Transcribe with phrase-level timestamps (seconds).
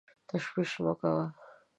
[0.27, 1.25] تشویش مه کوه!